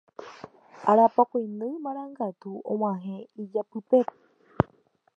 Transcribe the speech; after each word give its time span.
Arapokõindy 0.93 1.69
Marangatu 1.85 2.51
og̃uahẽ 2.73 3.15
ijapýpe 3.43 3.99